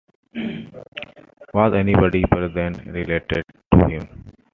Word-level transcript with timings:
Was 1.53 1.75
anybody 1.75 2.25
present 2.31 2.83
related 2.87 3.43
to 3.75 3.87
him? 3.87 4.25